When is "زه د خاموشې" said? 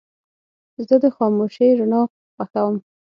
0.87-1.67